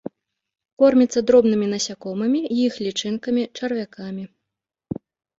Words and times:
Корміцца 0.83 1.19
дробнымі 1.31 1.67
насякомымі, 1.73 2.39
іх 2.63 2.73
лічынкамі, 2.85 3.43
чарвякамі. 3.59 4.23